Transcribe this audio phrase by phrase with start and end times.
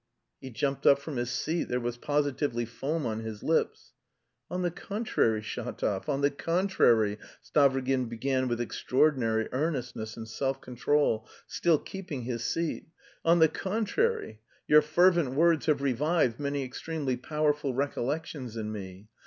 [0.39, 3.91] He jumped up from his seat; there was positively foam on his lips.
[4.49, 11.29] "On the contrary Shatov, on the contrary," Stavrogin began with extraordinary earnestness and self control,
[11.45, 12.87] still keeping his seat,
[13.23, 19.07] "on the contrary, your fervent words have revived many extremely powerful recollections in me.